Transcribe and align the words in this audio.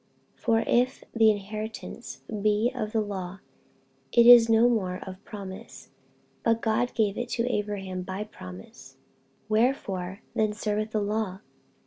48:003:018 0.35 0.41
For 0.43 0.59
if 0.67 1.03
the 1.13 1.29
inheritance 1.29 2.21
be 2.41 2.71
of 2.73 2.91
the 2.91 3.01
law, 3.01 3.37
it 4.11 4.25
is 4.25 4.49
no 4.49 4.67
more 4.67 4.97
of 5.05 5.23
promise: 5.23 5.91
but 6.41 6.59
God 6.59 6.95
gave 6.95 7.19
it 7.19 7.29
to 7.29 7.45
Abraham 7.47 8.01
by 8.01 8.23
promise. 8.23 8.95
48:003:019 9.47 9.49
Wherefore 9.49 10.19
then 10.33 10.53
serveth 10.53 10.89
the 10.89 11.01
law? 11.01 11.41